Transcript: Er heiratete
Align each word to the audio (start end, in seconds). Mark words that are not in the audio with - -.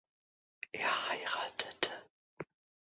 Er 0.71 1.09
heiratete 1.09 1.91